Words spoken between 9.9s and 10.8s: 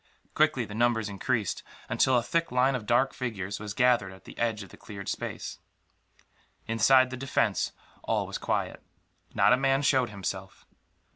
himself.